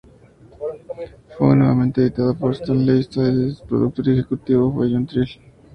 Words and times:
Fue 1.37 1.55
nuevamente 1.55 2.01
editada 2.01 2.33
por 2.33 2.53
Stanley 2.55 3.03
Sadie, 3.03 3.45
y 3.45 3.49
el 3.49 3.57
productor 3.69 4.09
ejecutivo 4.09 4.73
fue 4.73 4.89
John 4.91 5.05
Tyrrell. 5.05 5.39